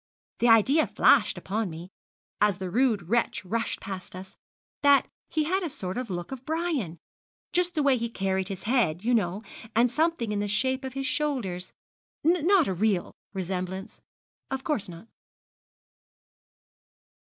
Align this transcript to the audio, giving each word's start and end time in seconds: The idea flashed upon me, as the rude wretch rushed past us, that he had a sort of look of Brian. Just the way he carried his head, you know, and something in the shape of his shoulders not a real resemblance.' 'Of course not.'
The 0.39 0.47
idea 0.47 0.87
flashed 0.87 1.37
upon 1.37 1.69
me, 1.69 1.91
as 2.41 2.57
the 2.57 2.71
rude 2.71 3.03
wretch 3.09 3.45
rushed 3.45 3.79
past 3.79 4.15
us, 4.15 4.35
that 4.81 5.07
he 5.27 5.43
had 5.43 5.61
a 5.61 5.69
sort 5.69 5.95
of 5.95 6.09
look 6.09 6.31
of 6.31 6.43
Brian. 6.43 6.97
Just 7.53 7.75
the 7.75 7.83
way 7.83 7.97
he 7.97 8.09
carried 8.09 8.47
his 8.47 8.63
head, 8.63 9.03
you 9.03 9.13
know, 9.13 9.43
and 9.75 9.91
something 9.91 10.31
in 10.31 10.39
the 10.39 10.47
shape 10.47 10.83
of 10.83 10.93
his 10.93 11.05
shoulders 11.05 11.71
not 12.23 12.67
a 12.67 12.73
real 12.73 13.15
resemblance.' 13.33 14.01
'Of 14.49 14.63
course 14.63 14.89
not.' 14.89 15.07